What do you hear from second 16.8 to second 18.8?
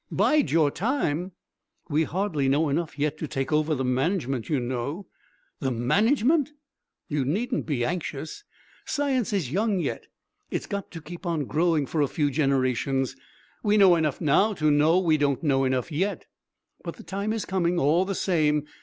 But the time is coming, all the same.